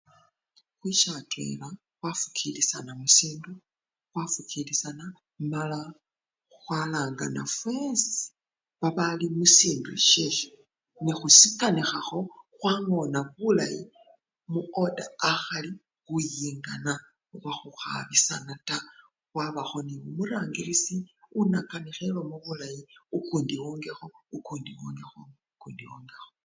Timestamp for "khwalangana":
6.61-7.41